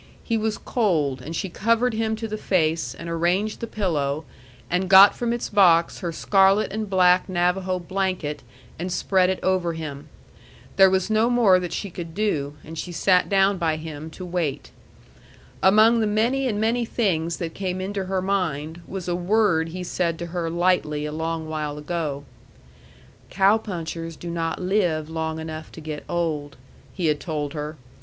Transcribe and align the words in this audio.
He 0.23 0.35
was 0.35 0.57
cold, 0.57 1.21
and 1.21 1.35
she 1.35 1.47
covered 1.47 1.93
him 1.93 2.15
to 2.15 2.27
the 2.27 2.35
face, 2.35 2.95
and 2.95 3.07
arranged 3.07 3.59
the 3.59 3.67
pillow, 3.67 4.25
and 4.67 4.89
got 4.89 5.15
from 5.15 5.31
its 5.31 5.47
box 5.47 5.99
her 5.99 6.11
scarlet 6.11 6.71
and 6.73 6.89
black 6.89 7.29
Navajo 7.29 7.77
blanket 7.77 8.41
and 8.79 8.91
spread 8.91 9.29
it 9.29 9.39
over 9.43 9.73
him. 9.73 10.09
There 10.75 10.89
was 10.89 11.11
no 11.11 11.29
more 11.29 11.59
that 11.59 11.71
she 11.71 11.91
could 11.91 12.15
do, 12.15 12.55
and 12.63 12.79
she 12.79 12.91
sat 12.91 13.29
down 13.29 13.59
by 13.59 13.75
him 13.77 14.09
to 14.17 14.25
wait. 14.25 14.71
Among 15.61 15.99
the 15.99 16.07
many 16.07 16.47
and 16.47 16.59
many 16.59 16.83
things 16.83 17.37
that 17.37 17.53
came 17.53 17.79
into 17.79 18.05
her 18.05 18.23
mind 18.23 18.81
was 18.87 19.07
a 19.07 19.15
word 19.15 19.67
he 19.67 19.83
said 19.83 20.17
to 20.17 20.25
her 20.33 20.49
lightly 20.49 21.05
a 21.05 21.11
long 21.11 21.47
while 21.47 21.77
ago. 21.77 22.23
"Cow 23.29 23.59
punchers 23.59 24.15
do 24.15 24.31
not 24.31 24.59
live 24.59 25.11
long 25.11 25.39
enough 25.39 25.71
to 25.73 25.79
get 25.79 26.03
old," 26.09 26.57
he 26.91 27.05
had 27.05 27.19
told 27.19 27.53
her. 27.53 27.77